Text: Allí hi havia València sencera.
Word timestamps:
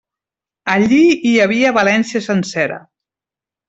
Allí 0.75 1.03
hi 1.31 1.35
havia 1.45 1.77
València 1.79 2.25
sencera. 2.33 2.85